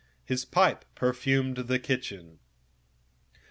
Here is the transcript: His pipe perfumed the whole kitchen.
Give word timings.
His 0.25 0.45
pipe 0.45 0.83
perfumed 0.95 1.57
the 1.57 1.75
whole 1.75 1.77
kitchen. 1.77 2.39